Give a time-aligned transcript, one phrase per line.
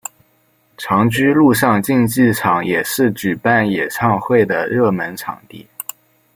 [0.77, 5.67] 长居陆上竞技场也是举办演唱会的热门场地。